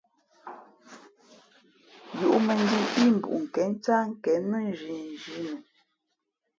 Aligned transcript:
Yūʼmᾱnjīī 2.21 2.83
pí 2.93 3.03
mbuʼnkěn 3.17 3.69
ncáh 3.75 4.05
nkěn 4.11 4.41
nά 4.49 4.57
nzhinzhǐ 4.69 5.35
nu. 5.47 5.55